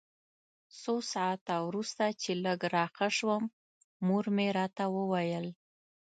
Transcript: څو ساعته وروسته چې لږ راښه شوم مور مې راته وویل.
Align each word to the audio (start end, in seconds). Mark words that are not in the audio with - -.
څو 0.81 0.95
ساعته 1.13 1.53
وروسته 1.67 2.03
چې 2.21 2.31
لږ 2.45 2.59
راښه 2.75 3.09
شوم 3.17 3.43
مور 4.05 4.25
مې 4.35 4.47
راته 4.57 4.83
وویل. 4.95 5.47